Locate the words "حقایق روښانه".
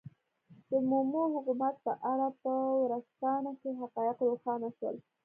3.81-4.69